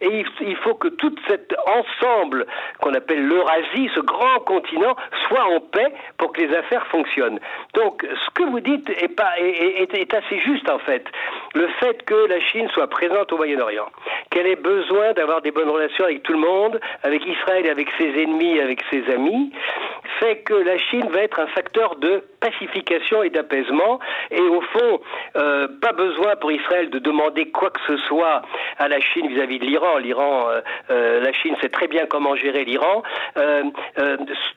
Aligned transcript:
Et 0.00 0.24
il, 0.40 0.56
faut 0.56 0.74
que 0.74 0.88
tout 0.88 1.14
cet 1.28 1.54
ensemble 1.66 2.46
qu'on 2.80 2.94
appelle 2.94 3.26
l'Eurasie, 3.26 3.90
ce 3.94 4.00
grand 4.00 4.38
continent, 4.40 4.96
soit 5.28 5.44
en 5.44 5.60
paix 5.60 5.92
pour 6.16 6.32
que 6.32 6.40
les 6.40 6.54
affaires 6.56 6.86
fonctionnent. 6.86 7.38
Donc, 7.74 8.06
ce 8.06 8.30
que 8.34 8.48
vous 8.48 8.60
dites 8.60 8.88
est, 8.88 10.14
assez 10.14 10.38
juste 10.40 10.68
en 10.70 10.78
fait. 10.78 11.04
Le 11.54 11.68
fait 11.80 12.02
que 12.04 12.26
la 12.28 12.40
Chine 12.40 12.68
soit 12.72 12.88
présente 12.88 13.32
au 13.32 13.36
Moyen-Orient, 13.36 13.86
qu'elle 14.30 14.46
ait 14.46 14.56
besoin 14.56 15.12
d'avoir 15.12 15.42
des 15.42 15.50
bonnes 15.50 15.68
relations 15.68 16.04
avec 16.04 16.22
tout 16.22 16.32
le 16.32 16.38
monde, 16.38 16.80
avec 17.02 17.24
Israël 17.26 17.68
avec 17.68 17.88
ses 17.98 18.22
ennemis, 18.22 18.60
avec 18.60 18.82
ses 18.90 19.04
amis, 19.12 19.52
fait 20.20 20.38
que 20.38 20.54
la 20.54 20.78
Chine 20.78 21.08
va 21.10 21.22
être 21.22 21.40
un 21.40 21.46
facteur 21.48 21.96
de 21.96 22.22
pacification 22.40 23.22
et 23.22 23.30
d'apaisement. 23.30 23.98
Et 24.30 24.40
au 24.40 24.60
fond, 24.60 25.00
euh, 25.36 25.68
pas 25.80 25.92
besoin 25.92 26.36
pour 26.36 26.52
Israël 26.52 26.90
de 26.90 26.98
demander 26.98 27.50
quoi 27.50 27.70
que 27.70 27.80
ce 27.86 27.96
soit 28.08 28.42
à 28.78 28.88
la 28.88 29.00
Chine 29.00 29.28
vis-à-vis 29.28 29.58
de 29.58 29.64
l'Iran. 29.64 29.98
L'Iran, 29.98 30.48
euh, 30.48 30.60
euh, 30.90 31.20
la 31.20 31.32
Chine 31.32 31.56
sait 31.60 31.68
très 31.68 31.88
bien 31.88 32.06
comment 32.06 32.36
gérer 32.36 32.64
l'Iran. 32.64 33.02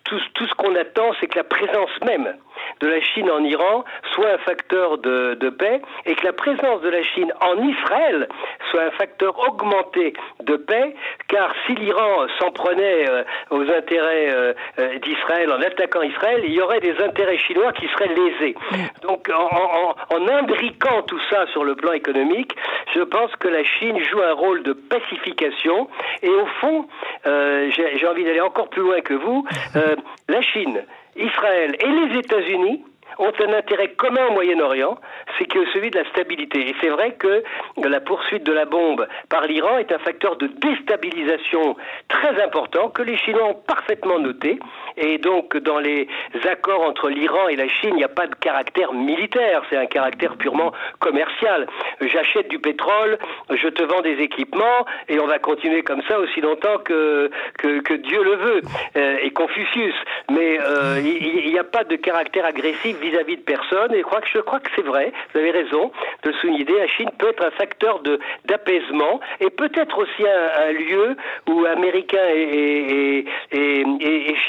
tout 0.04 0.48
ce 0.48 0.54
qu'on 0.56 0.76
attend, 0.76 1.12
c'est 1.20 1.28
que 1.28 1.38
la 1.38 1.44
présence 1.44 1.92
même 2.06 2.36
de 2.84 2.90
la 2.90 3.02
Chine 3.02 3.32
en 3.32 3.44
Iran 3.44 3.86
soit 4.14 4.32
un 4.34 4.38
facteur 4.40 4.98
de, 4.98 5.36
de, 5.40 5.50
paix 5.50 5.82
et 6.06 6.16
que 6.16 6.26
la 6.26 6.34
présence 6.34 6.82
de 6.82 6.90
la 6.90 7.02
Chine 7.02 7.32
en 7.42 7.56
Israël 7.64 8.28
soit 8.70 8.84
un 8.84 8.92
facteur 8.92 9.40
augmenté 9.48 10.14
de 10.42 10.58
paix, 10.58 10.94
car 11.30 11.54
si 11.66 11.76
l'Iran 11.76 12.28
s'en 12.40 12.52
prenait 12.52 13.06
aux 13.50 13.62
intérêts 13.62 14.56
d'Israël 15.02 15.52
en 15.52 15.62
attaquant 15.62 16.02
Israël, 16.02 16.42
il 16.44 16.54
y 16.54 16.62
aurait 16.62 16.82
des 16.82 16.96
intérêts 17.02 17.38
chinois 17.38 17.72
qui 17.74 17.88
seraient 17.88 18.14
lésés. 18.14 18.56
Donc 19.02 19.30
en, 19.34 19.96
en, 20.10 20.28
imbriquant 20.28 21.04
tout 21.04 21.20
ça 21.30 21.46
sur 21.48 21.64
le 21.64 21.76
plan 21.76 21.94
économique, 21.94 22.54
je 22.94 23.02
pense 23.02 23.34
que 23.38 23.48
la 23.48 23.64
Chine 23.64 23.98
joue 24.04 24.22
un 24.22 24.34
rôle 24.34 24.64
de 24.64 24.74
pacification 24.74 25.88
et 26.22 26.30
au 26.30 26.46
fond, 26.60 26.88
euh, 27.26 27.70
j'ai 27.72 28.08
envie 28.08 28.24
d'aller 28.24 28.42
encore 28.42 28.70
plus 28.70 28.82
loin 28.82 29.02
que 29.02 29.14
vous, 29.14 29.46
euh, 29.76 29.96
la 30.28 30.42
Chine, 30.42 30.84
Israël 31.16 31.76
et 31.80 31.88
les 31.88 32.20
États-Unis 32.20 32.84
ont 33.20 33.32
un 33.40 33.54
intérêt 33.54 33.90
commun 33.90 34.28
au 34.30 34.34
Moyen-Orient, 34.34 34.98
c'est 35.38 35.46
que 35.46 35.66
celui 35.74 35.90
de 35.92 36.00
la 36.00 36.06
stabilité. 36.10 36.70
Et 36.70 36.76
c'est 36.82 36.90
vrai 36.90 37.14
que 37.14 37.44
la 37.78 38.00
poursuite 38.00 38.44
de 38.44 38.54
la 38.54 38.66
bombe 38.66 39.08
par 39.30 39.46
l'Iran 39.46 39.78
est 39.78 39.92
un 39.92 40.00
facteur 40.00 40.36
de 40.38 40.48
déstabilisation 40.48 41.76
très 42.08 42.42
important 42.44 42.90
que 42.90 43.02
les 43.02 43.18
Chinois 43.18 43.48
ont 43.48 43.54
parfaitement 43.54 44.20
noté. 44.20 44.60
Et 44.98 45.18
donc, 45.18 45.58
dans 45.58 45.80
les 45.80 46.08
accords 46.50 46.82
entre 46.82 47.10
l'Iran 47.10 47.48
et 47.48 47.56
la 47.56 47.68
Chine, 47.68 47.92
il 47.92 47.96
n'y 47.96 48.04
a 48.04 48.10
pas 48.10 48.28
de 48.28 48.36
caractère 48.36 48.94
militaire, 48.94 49.64
c'est 49.70 49.78
un 49.78 49.86
caractère 49.86 50.36
purement 50.38 50.72
commercial. 51.00 51.68
J'achète 52.02 52.50
du 52.50 52.60
pétrole, 52.60 53.18
je 53.50 53.68
te 53.68 53.84
vends 53.84 54.02
des 54.02 54.22
équipements, 54.22 54.86
et 55.10 55.20
on 55.20 55.28
va 55.28 55.40
continuer 55.40 55.84
comme 55.84 56.02
ça 56.08 56.20
aussi 56.20 56.42
longtemps 56.42 56.78
que, 56.84 57.30
que, 57.58 57.94
Dieu 57.94 58.24
le 58.24 58.36
veut, 58.36 58.62
euh, 58.98 59.18
et 59.22 59.32
Confucius. 59.32 59.96
Mais 60.32 60.60
euh, 60.60 61.00
il 61.04 61.50
n'y 61.52 61.60
a 61.60 61.64
pas 61.64 61.84
de 61.84 61.96
caractère 61.96 62.46
agressif 62.46 63.00
vis-à-vis 63.00 63.38
de 63.38 63.42
personne, 63.42 63.94
et 63.94 64.00
je 64.00 64.04
crois 64.04 64.22
que, 64.22 64.28
je 64.34 64.40
crois 64.40 64.60
que 64.60 64.70
c'est 64.76 64.86
vrai, 64.86 65.12
vous 65.32 65.40
avez 65.40 65.52
raison 65.52 65.92
de 66.24 66.32
souligner, 66.34 66.66
la 66.78 66.88
Chine 66.88 67.10
peut 67.18 67.30
être 67.30 67.46
un 67.46 67.52
facteur 67.52 68.02
d'apaisement, 68.46 69.20
et 69.40 69.50
peut-être 69.50 69.98
aussi 69.98 70.24
un, 70.26 70.72
lieu 70.72 71.16
où 71.50 71.66
Américains 71.66 72.30
et, 72.36 73.26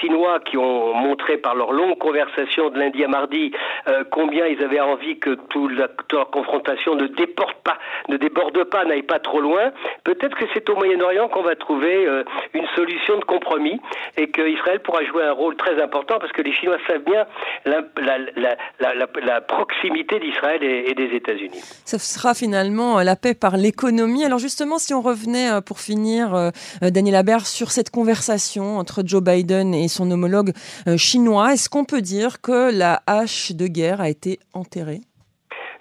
Chinois 0.00 0.41
qui 0.41 0.56
ont 0.56 0.95
montré 0.95 1.36
par 1.36 1.55
leur 1.55 1.72
longue 1.72 1.98
conversation 1.98 2.70
de 2.70 2.78
lundi 2.78 3.05
à 3.05 3.08
mardi 3.08 3.52
euh, 3.89 4.05
combien 4.11 4.47
ils 4.47 4.62
avaient 4.62 4.80
envie 4.80 5.19
que 5.19 5.34
toute 5.48 5.72
la, 5.72 5.89
confrontation 6.25 6.95
ne 6.95 7.06
déporte 7.06 7.56
pas, 7.62 7.78
ne 8.08 8.17
déborde 8.17 8.64
pas, 8.64 8.84
n'aille 8.84 9.02
pas 9.02 9.19
trop 9.19 9.41
loin. 9.41 9.72
Peut-être 10.05 10.36
que 10.36 10.45
c'est 10.52 10.69
au 10.70 10.77
Moyen-Orient 10.77 11.28
qu'on 11.28 11.42
va 11.42 11.55
trouver 11.56 12.06
euh, 12.06 12.25
une 12.55 12.67
solution 12.75 13.19
de 13.19 13.25
compromis 13.25 13.80
et 14.17 14.30
qu'Israël 14.30 14.80
pourra 14.80 15.05
jouer 15.05 15.25
un 15.25 15.33
rôle 15.33 15.56
très 15.56 15.80
important 15.83 16.19
parce 16.19 16.33
que 16.33 16.42
les 16.42 16.52
Chinois 16.52 16.78
savent 16.86 17.05
bien 17.05 17.27
la, 17.64 19.41
proximité 19.41 20.18
d'Israël 20.18 20.62
et, 20.64 20.95
des 20.95 21.17
États-Unis. 21.17 21.61
Ce 21.85 21.98
sera 21.98 22.35
finalement 22.35 22.98
euh, 22.98 23.05
la 23.05 23.17
paix 23.17 23.35
par 23.35 23.57
l'économie. 23.57 24.25
Alors 24.25 24.39
justement, 24.39 24.79
si 24.79 24.95
on 24.95 25.02
revenait 25.02 25.61
pour 25.63 25.80
finir, 25.80 26.52
Daniel 26.80 27.17
Habert, 27.17 27.47
sur 27.47 27.70
cette 27.70 27.91
conversation 27.91 28.79
entre 28.79 29.03
Joe 29.05 29.23
Biden 29.23 29.74
et 29.74 29.89
son 29.89 30.11
homologue 30.11 30.53
euh, 30.86 30.97
chinois. 30.97 31.53
Est-ce 31.53 31.69
qu'on 31.69 31.85
peut 31.85 32.03
dire 32.03 32.41
que 32.41 32.73
la 32.73 33.03
hache 33.07 33.53
de 33.53 33.67
guerre 33.67 34.01
a 34.01 34.08
été 34.08 34.39
enterrée? 34.53 35.01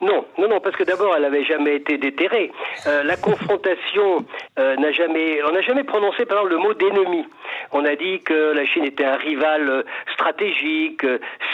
Non, 0.04 0.26
non, 0.38 0.48
non, 0.50 0.60
parce 0.60 0.76
que 0.76 0.84
d'abord, 0.84 1.16
elle 1.16 1.24
n'avait 1.24 1.44
jamais 1.44 1.76
été 1.76 1.98
déterrée. 1.98 2.52
Euh, 2.88 3.04
la 3.04 3.16
confrontation 3.16 4.26
euh, 4.60 4.76
n'a 4.76 4.92
jamais, 4.92 5.42
on 5.48 5.52
n'a 5.52 5.62
jamais 5.62 5.84
prononcé 5.84 6.26
par 6.26 6.40
exemple 6.40 6.54
le 6.54 6.58
mot 6.60 6.74
d'ennemi. 6.74 7.26
On 7.72 7.86
a 7.86 7.96
dit 7.96 8.22
que 8.22 8.54
la 8.54 8.66
Chine 8.66 8.86
était 8.86 9.06
un 9.06 9.16
rival 9.16 9.84
stratégique, 10.14 11.06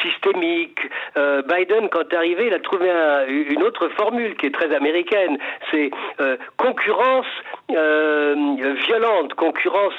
systémique. 0.01 0.79
Biden, 1.15 1.89
quand 1.89 2.13
arrivé, 2.13 2.47
il 2.47 2.53
a 2.53 2.59
trouvé 2.59 2.89
une 3.27 3.63
autre 3.63 3.87
formule 3.89 4.35
qui 4.35 4.47
est 4.47 4.53
très 4.53 4.73
américaine. 4.73 5.37
C'est 5.71 5.91
concurrence 6.57 7.27
violente, 7.69 9.33
concurrence 9.35 9.93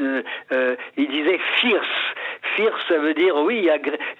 euh, 0.00 0.22
euh, 0.52 0.76
il 0.96 1.08
disait 1.08 1.38
fierce. 1.60 1.86
Fierce, 2.58 2.80
ça 2.88 2.98
veut 2.98 3.14
dire, 3.14 3.36
oui, 3.36 3.70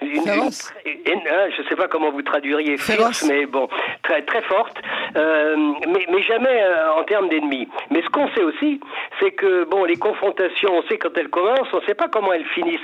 une, 0.00 0.28
hein, 0.28 1.48
je 1.56 1.62
ne 1.62 1.68
sais 1.68 1.74
pas 1.74 1.88
comment 1.88 2.12
vous 2.12 2.22
traduiriez 2.22 2.76
fierce, 2.76 3.24
mais 3.24 3.46
bon, 3.46 3.68
très, 4.04 4.22
très 4.22 4.42
forte, 4.42 4.76
euh, 5.16 5.56
mais, 5.88 6.06
mais, 6.08 6.22
jamais 6.22 6.62
en 6.96 7.02
termes 7.02 7.28
d'ennemis. 7.28 7.66
Mais 7.90 8.00
ce 8.00 8.08
qu'on 8.10 8.28
sait 8.28 8.44
aussi, 8.44 8.78
c'est 9.18 9.32
que, 9.32 9.64
bon, 9.64 9.84
les 9.84 9.96
confrontations, 9.96 10.70
on 10.72 10.82
sait 10.82 10.98
quand 10.98 11.18
elles 11.18 11.30
commencent, 11.30 11.72
on 11.72 11.80
ne 11.80 11.86
sait 11.86 11.94
pas 11.94 12.06
comment 12.06 12.32
elles 12.32 12.46
finissent. 12.54 12.78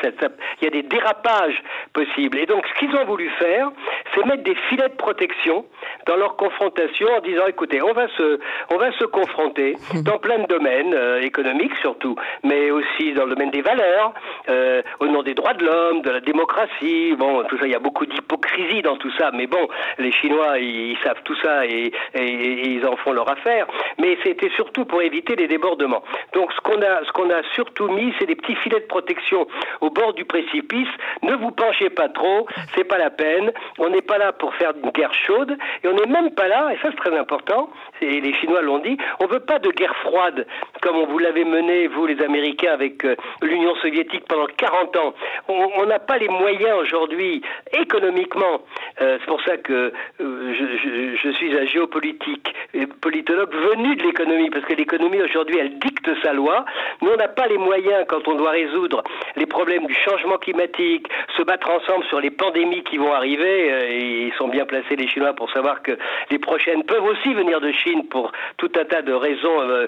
Il 0.60 0.64
y 0.64 0.66
a 0.66 0.70
des 0.70 0.82
dérapages 0.82 1.62
possibles. 1.92 2.38
Et 2.38 2.46
donc, 2.46 2.66
ce 2.66 2.80
qu'ils 2.80 2.96
ont 2.96 3.04
voulu 3.04 3.30
faire, 3.38 3.70
c'est 4.12 4.26
mettre 4.26 4.42
des 4.42 4.56
filets 4.68 4.88
de 4.88 4.96
protection 4.96 5.66
dans 6.06 6.16
leur 6.16 6.36
confrontation 6.36 7.08
en 7.16 7.20
disant, 7.20 7.46
écoutez, 7.46 7.82
on 7.82 7.92
va 7.92 8.08
se, 8.08 8.38
on 8.72 8.76
va 8.76 8.92
se 8.92 9.04
confronter 9.04 9.76
dans 10.04 10.18
plein 10.18 10.38
de 10.38 10.46
domaines, 10.46 10.94
économiques 11.22 11.76
surtout, 11.80 12.16
mais 12.42 12.70
aussi 12.70 13.12
dans 13.12 13.24
le 13.24 13.34
domaine 13.34 13.50
des 13.50 13.62
valeurs, 13.62 14.12
euh, 14.48 14.82
au 15.00 15.06
nom 15.06 15.22
des 15.22 15.34
droits 15.34 15.54
de 15.54 15.64
l'homme, 15.64 16.02
de 16.02 16.10
la 16.10 16.20
démocratie. 16.20 17.14
Bon, 17.16 17.42
tout 17.44 17.58
ça, 17.58 17.66
il 17.66 17.72
y 17.72 17.74
a 17.74 17.80
beaucoup 17.80 18.06
d'hypocrisie 18.06 18.82
dans 18.82 18.96
tout 18.96 19.10
ça, 19.18 19.30
mais 19.32 19.46
bon, 19.46 19.68
les 19.98 20.12
Chinois, 20.12 20.58
ils, 20.58 20.96
savent 21.02 21.22
tout 21.24 21.36
ça 21.42 21.66
et, 21.66 21.92
ils 22.14 22.86
en 22.86 22.96
font 22.96 23.12
leur 23.12 23.30
affaire. 23.30 23.66
Mais 23.98 24.16
c'était 24.24 24.50
surtout 24.50 24.84
pour 24.84 25.02
éviter 25.02 25.36
les 25.36 25.48
débordements. 25.48 26.02
Donc, 26.32 26.52
ce 26.52 26.60
qu'on 26.60 26.80
a, 26.82 27.04
ce 27.04 27.12
qu'on 27.12 27.30
a 27.30 27.42
surtout 27.54 27.88
mis, 27.88 28.12
c'est 28.18 28.26
des 28.26 28.36
petits 28.36 28.56
filets 28.56 28.80
de 28.80 28.86
protection 28.86 29.46
au 29.80 29.90
bord 29.90 30.14
du 30.14 30.24
précipice. 30.24 30.88
Ne 31.22 31.34
vous 31.34 31.50
penchez 31.50 31.90
pas 31.90 32.08
trop, 32.08 32.46
c'est 32.74 32.84
pas 32.84 32.98
la 32.98 33.10
peine. 33.10 33.52
On 33.78 33.88
n'est 33.88 34.02
pas 34.02 34.18
là 34.18 34.32
pour 34.32 34.54
faire 34.54 34.72
une 34.82 34.90
guerre 34.90 35.14
chaude 35.14 35.56
et 35.82 35.88
on 35.88 35.93
n'est 35.94 36.10
même 36.10 36.30
pas 36.30 36.48
là, 36.48 36.70
et 36.72 36.76
ça 36.82 36.90
c'est 36.90 37.10
très 37.10 37.16
important, 37.16 37.70
et 38.00 38.20
les 38.20 38.34
Chinois 38.34 38.62
l'ont 38.62 38.78
dit, 38.78 38.96
on 39.20 39.26
veut 39.26 39.40
pas 39.40 39.58
de 39.58 39.70
guerre 39.70 39.96
froide 39.96 40.46
comme 40.84 40.96
on 40.96 41.06
vous 41.06 41.18
l'avait 41.18 41.44
mené, 41.44 41.86
vous 41.86 42.06
les 42.06 42.22
Américains, 42.22 42.72
avec 42.72 43.04
euh, 43.04 43.16
l'Union 43.40 43.74
soviétique 43.76 44.24
pendant 44.28 44.46
40 44.46 44.96
ans. 44.96 45.14
On 45.48 45.86
n'a 45.86 45.98
pas 45.98 46.18
les 46.18 46.28
moyens 46.28 46.78
aujourd'hui, 46.82 47.42
économiquement. 47.72 48.60
Euh, 49.00 49.16
c'est 49.18 49.26
pour 49.26 49.42
ça 49.44 49.56
que 49.56 49.92
euh, 50.20 51.16
je, 51.22 51.30
suis 51.30 51.58
un 51.58 51.64
géopolitique, 51.64 52.54
politologue 53.00 53.54
venu 53.54 53.96
de 53.96 54.02
l'économie, 54.02 54.50
parce 54.50 54.64
que 54.66 54.74
l'économie 54.74 55.22
aujourd'hui, 55.22 55.58
elle 55.58 55.78
dicte 55.78 56.10
sa 56.22 56.34
loi. 56.34 56.66
Nous, 57.00 57.10
on 57.10 57.16
n'a 57.16 57.28
pas 57.28 57.46
les 57.46 57.58
moyens 57.58 58.04
quand 58.08 58.28
on 58.28 58.34
doit 58.34 58.50
résoudre 58.50 59.02
les 59.36 59.46
problèmes 59.46 59.86
du 59.86 59.94
changement 59.94 60.36
climatique, 60.36 61.08
se 61.36 61.42
battre 61.42 61.70
ensemble 61.70 62.04
sur 62.06 62.20
les 62.20 62.30
pandémies 62.30 62.84
qui 62.84 62.98
vont 62.98 63.12
arriver. 63.12 63.68
et 63.88 64.26
ils 64.26 64.34
sont 64.34 64.48
bien 64.48 64.66
placés, 64.66 64.96
les 64.96 65.08
Chinois, 65.08 65.32
pour 65.32 65.50
savoir 65.50 65.82
que 65.84 65.96
les 66.30 66.38
prochaines 66.38 66.82
peuvent 66.82 67.04
aussi 67.04 67.32
venir 67.34 67.60
de 67.60 67.70
Chine 67.70 68.08
pour 68.08 68.32
tout 68.56 68.70
un 68.76 68.84
tas 68.84 69.02
de 69.02 69.12
raisons 69.12 69.86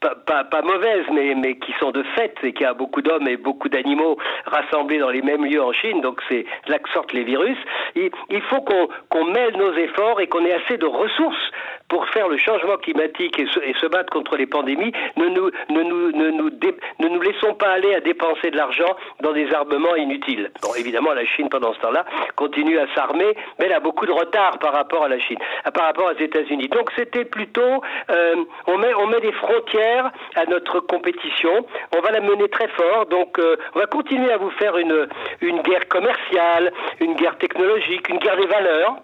pas, 0.00 0.44
pas, 0.44 0.62
mauvaises, 0.62 1.06
mais, 1.12 1.56
qui 1.58 1.72
sont 1.78 1.90
de 1.90 2.02
fait, 2.14 2.34
et 2.42 2.52
qu'il 2.52 2.62
y 2.62 2.66
a 2.66 2.74
beaucoup 2.74 3.02
d'hommes 3.02 3.28
et 3.28 3.36
beaucoup 3.36 3.68
d'animaux 3.68 4.18
rassemblés 4.46 4.98
dans 4.98 5.10
les 5.10 5.22
mêmes 5.22 5.44
lieux 5.44 5.62
en 5.62 5.72
Chine, 5.72 6.00
donc 6.00 6.20
c'est 6.28 6.44
là 6.68 6.78
que 6.78 6.88
sortent 6.90 7.12
les 7.12 7.24
virus. 7.24 7.58
Il, 7.94 8.42
faut 8.42 8.62
qu'on 8.62 9.24
mêle 9.24 9.56
nos 9.56 9.72
efforts 9.74 10.20
et 10.20 10.26
qu'on 10.26 10.44
ait 10.44 10.54
assez 10.54 10.76
de 10.76 10.86
ressources 10.86 11.50
pour 11.90 12.08
faire 12.08 12.28
le 12.28 12.38
changement 12.38 12.78
climatique 12.78 13.38
et 13.38 13.46
se, 13.46 13.86
battre 13.86 14.12
contre 14.12 14.36
les 14.36 14.46
pandémies. 14.46 14.92
Ne 15.16 15.26
nous, 15.28 15.50
ne, 15.68 15.82
nous, 15.82 16.12
ne, 16.12 16.30
nous 16.30 16.50
ne 16.50 17.08
nous 17.08 17.20
laissons 17.20 17.54
pas 17.54 17.72
aller 17.72 17.94
à 17.94 18.00
dépenser 18.00 18.50
de 18.50 18.56
l'argent 18.56 18.96
dans 19.20 19.32
des 19.32 19.52
armements 19.52 19.96
inutiles. 19.96 20.50
Bon, 20.62 20.72
évidemment, 20.78 21.12
la 21.12 21.26
Chine, 21.26 21.48
pendant 21.48 21.74
ce 21.74 21.80
temps-là, 21.80 22.06
continue 22.36 22.78
à 22.78 22.86
s'armer, 22.94 23.36
mais 23.58 23.66
elle 23.66 23.72
a 23.72 23.80
beaucoup 23.80 24.06
de 24.06 24.12
retard 24.12 24.58
par 24.60 24.72
rapport 24.72 25.04
à 25.04 25.08
la 25.08 25.18
Chine, 25.18 25.38
par 25.74 25.86
rapport 25.86 26.12
aux 26.14 26.22
États-Unis. 26.22 26.68
Donc 26.68 26.90
c'était 26.96 27.24
plutôt, 27.24 27.82
euh, 28.10 28.36
on, 28.68 28.78
met, 28.78 28.94
on 28.94 29.08
met 29.08 29.20
des 29.20 29.32
frontières 29.32 30.12
à 30.36 30.46
notre 30.46 30.78
compétition, 30.80 31.66
on 31.96 32.00
va 32.00 32.12
la 32.12 32.20
mener 32.20 32.48
très 32.48 32.68
fort, 32.68 33.06
donc 33.06 33.38
euh, 33.38 33.56
on 33.74 33.80
va 33.80 33.86
continuer 33.86 34.30
à 34.30 34.36
vous 34.36 34.50
faire 34.50 34.78
une, 34.78 35.08
une 35.40 35.60
guerre 35.62 35.88
commerciale, 35.88 36.72
une 37.00 37.14
guerre 37.14 37.36
technologique, 37.38 38.08
une 38.08 38.18
guerre 38.18 38.36
des 38.36 38.46
valeurs 38.46 38.96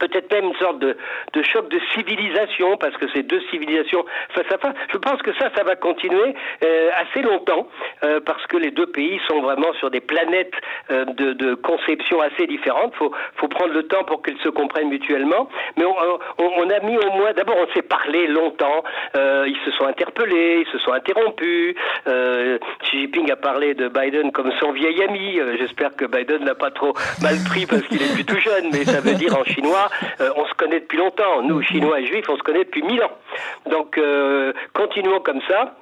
peut-être 0.00 0.32
même 0.32 0.46
une 0.46 0.56
sorte 0.56 0.78
de, 0.80 0.96
de, 1.34 1.42
choc 1.42 1.68
de 1.68 1.78
civilisation, 1.94 2.76
parce 2.78 2.96
que 2.96 3.06
c'est 3.14 3.22
deux 3.22 3.40
civilisations 3.50 4.04
face 4.34 4.50
à 4.50 4.58
face. 4.58 4.74
Je 4.92 4.98
pense 4.98 5.22
que 5.22 5.32
ça, 5.34 5.50
ça 5.54 5.62
va 5.62 5.76
continuer 5.76 6.34
euh, 6.64 6.90
assez 7.00 7.22
longtemps, 7.22 7.68
euh, 8.02 8.20
parce 8.24 8.44
que 8.46 8.56
les 8.56 8.70
deux 8.70 8.86
pays 8.86 9.20
sont 9.28 9.40
vraiment 9.40 9.72
sur 9.74 9.90
des 9.90 10.00
planètes 10.00 10.54
euh, 10.90 11.04
de, 11.04 11.34
de, 11.34 11.54
conception 11.54 12.20
assez 12.20 12.46
différentes. 12.46 12.94
Faut, 12.96 13.12
faut, 13.36 13.48
prendre 13.48 13.74
le 13.74 13.82
temps 13.84 14.04
pour 14.04 14.22
qu'ils 14.22 14.38
se 14.38 14.48
comprennent 14.48 14.88
mutuellement. 14.88 15.48
Mais 15.76 15.84
on, 15.84 15.94
on, 16.38 16.50
on 16.56 16.70
a 16.70 16.80
mis 16.80 16.96
au 16.96 17.10
moins, 17.12 17.32
d'abord, 17.32 17.56
on 17.60 17.72
s'est 17.74 17.82
parlé 17.82 18.26
longtemps, 18.26 18.82
euh, 19.16 19.44
ils 19.46 19.58
se 19.64 19.70
sont 19.72 19.84
interpellés, 19.84 20.64
ils 20.66 20.72
se 20.72 20.78
sont 20.78 20.92
interrompus. 20.92 21.74
Xi 22.84 23.00
Jinping 23.00 23.30
a 23.30 23.36
parlé 23.36 23.74
de 23.74 23.88
Biden 23.88 24.32
comme 24.32 24.50
son 24.60 24.72
vieil 24.72 25.02
ami. 25.02 25.38
J'espère 25.58 25.94
que 25.94 26.06
Biden 26.06 26.44
n'a 26.44 26.54
pas 26.54 26.70
trop 26.70 26.94
mal 27.20 27.34
pris 27.46 27.66
parce 27.66 27.82
qu'il 27.82 28.02
est 28.02 28.14
plus 28.14 28.24
tout 28.24 28.40
jeune, 28.40 28.70
mais 28.72 28.84
ça 28.84 29.00
veut 29.00 29.14
dire 29.14 29.36
en 29.36 29.44
chinois 29.44 29.89
euh, 30.20 30.30
on 30.36 30.46
se 30.46 30.54
connaît 30.54 30.80
depuis 30.80 30.98
longtemps. 30.98 31.42
Nous, 31.42 31.62
Chinois 31.62 32.00
et 32.00 32.06
Juifs, 32.06 32.28
on 32.28 32.36
se 32.36 32.42
connaît 32.42 32.64
depuis 32.64 32.82
mille 32.82 33.02
ans. 33.02 33.12
Donc, 33.70 33.98
euh, 33.98 34.52
continuons 34.72 35.20
comme 35.20 35.40
ça. 35.48 35.74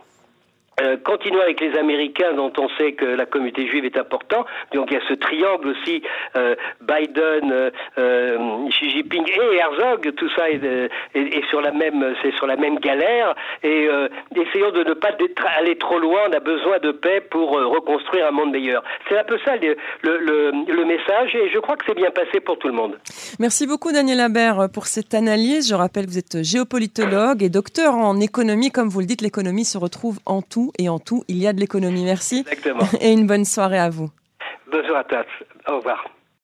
Euh, 0.80 0.96
continuons 1.04 1.40
avec 1.40 1.60
les 1.60 1.76
Américains 1.76 2.34
dont 2.34 2.52
on 2.58 2.68
sait 2.78 2.92
que 2.92 3.04
la 3.04 3.26
communauté 3.26 3.66
juive 3.66 3.84
est 3.84 3.98
importante. 3.98 4.46
Donc 4.74 4.88
il 4.90 4.94
y 4.94 4.96
a 4.96 5.08
ce 5.08 5.14
triangle 5.14 5.68
aussi, 5.68 6.02
euh, 6.36 6.54
Biden, 6.80 7.50
euh, 7.52 7.70
euh 7.98 8.68
Xi 8.70 8.90
Jinping 8.90 9.24
et 9.28 9.56
Herzog, 9.56 10.14
tout 10.14 10.30
ça 10.36 10.48
est, 10.50 10.90
sur 11.50 11.60
la 11.60 11.72
même, 11.72 12.14
c'est 12.22 12.32
sur 12.36 12.46
la 12.46 12.56
même 12.56 12.78
galère. 12.78 13.34
Et 13.62 13.88
essayons 14.36 14.70
de 14.70 14.84
ne 14.84 14.94
pas 14.94 15.10
aller 15.58 15.76
trop 15.76 15.98
loin. 15.98 16.20
On 16.28 16.32
a 16.32 16.40
besoin 16.40 16.78
de 16.78 16.92
paix 16.92 17.20
pour 17.20 17.50
reconstruire 17.50 18.26
un 18.26 18.30
monde 18.30 18.52
meilleur. 18.52 18.82
C'est 19.08 19.18
un 19.18 19.24
peu 19.24 19.38
ça 19.44 19.56
le, 19.56 19.76
le, 20.02 20.50
le, 20.66 20.84
message 20.84 21.34
et 21.34 21.50
je 21.52 21.58
crois 21.58 21.76
que 21.76 21.84
c'est 21.86 21.94
bien 21.94 22.10
passé 22.10 22.40
pour 22.40 22.58
tout 22.58 22.68
le 22.68 22.74
monde. 22.74 22.98
Merci 23.38 23.66
beaucoup 23.66 23.92
Daniel 23.92 24.20
Habert 24.20 24.68
pour 24.72 24.86
cette 24.86 25.14
analyse. 25.14 25.68
Je 25.68 25.74
rappelle 25.74 26.06
que 26.06 26.10
vous 26.10 26.18
êtes 26.18 26.42
géopolitologue 26.42 27.42
et 27.42 27.48
docteur 27.48 27.94
en 27.94 28.20
économie. 28.20 28.70
Comme 28.70 28.88
vous 28.88 29.00
le 29.00 29.06
dites, 29.06 29.22
l'économie 29.22 29.64
se 29.64 29.78
retrouve 29.78 30.18
en 30.26 30.42
tout 30.42 30.67
et 30.78 30.88
en 30.88 30.98
tout, 30.98 31.24
il 31.28 31.38
y 31.38 31.46
a 31.46 31.52
de 31.52 31.60
l'économie. 31.60 32.04
Merci. 32.04 32.40
Exactement. 32.40 32.84
Et 33.00 33.12
une 33.12 33.26
bonne 33.26 33.44
soirée 33.44 33.78
à 33.78 33.90
vous. 33.90 34.10
Soirée 34.70 34.94
à 34.96 35.04
tous. 35.04 35.72
Au 35.72 35.76
revoir. 35.76 36.04